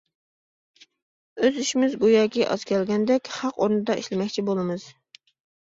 ئۆز 1.43 1.59
ئىشىمىز 1.65 1.93
گوياكى 2.05 2.49
ئاز 2.49 2.67
كەلگەندەك، 2.73 3.33
خەق 3.39 3.61
ئورنىدا 3.63 4.01
ئىشلىمەكچى 4.03 4.47
بولىمىز. 4.51 4.91